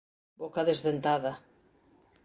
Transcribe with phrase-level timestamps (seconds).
[0.43, 1.33] Boca desdentada.